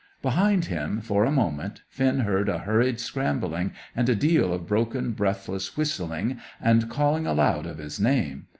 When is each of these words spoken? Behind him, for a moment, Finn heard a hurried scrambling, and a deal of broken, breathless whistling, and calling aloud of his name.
Behind 0.23 0.65
him, 0.65 0.99
for 0.99 1.25
a 1.25 1.31
moment, 1.31 1.83
Finn 1.87 2.21
heard 2.21 2.49
a 2.49 2.57
hurried 2.57 2.99
scrambling, 2.99 3.71
and 3.95 4.09
a 4.09 4.15
deal 4.15 4.51
of 4.51 4.65
broken, 4.65 5.11
breathless 5.11 5.77
whistling, 5.77 6.39
and 6.59 6.89
calling 6.89 7.27
aloud 7.27 7.67
of 7.67 7.77
his 7.77 7.99
name. 7.99 8.47